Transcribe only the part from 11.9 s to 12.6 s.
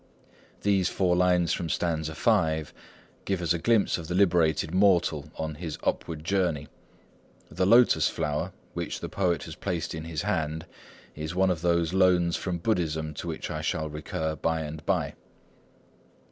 loans from